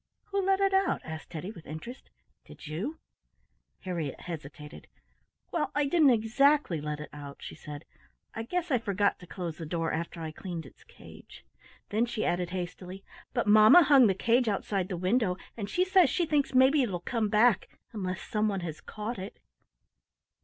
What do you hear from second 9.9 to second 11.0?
after I cleaned its